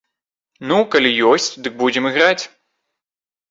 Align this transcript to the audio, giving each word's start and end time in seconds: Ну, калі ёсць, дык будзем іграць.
Ну, 0.71 0.77
калі 0.95 1.11
ёсць, 1.33 1.51
дык 1.67 1.77
будзем 1.83 2.11
іграць. 2.15 2.41